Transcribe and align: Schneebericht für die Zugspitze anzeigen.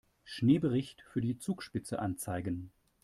Schneebericht 0.23 1.03
für 1.03 1.21
die 1.21 1.37
Zugspitze 1.37 1.99
anzeigen. 1.99 2.71